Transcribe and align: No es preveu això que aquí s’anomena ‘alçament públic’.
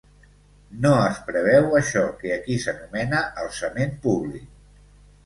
No 0.85 0.93
es 1.01 1.19
preveu 1.27 1.75
això 1.79 2.05
que 2.21 2.31
aquí 2.37 2.57
s’anomena 2.63 3.21
‘alçament 3.43 3.95
públic’. 4.07 4.49